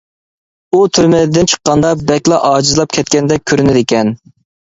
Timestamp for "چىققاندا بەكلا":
1.53-2.39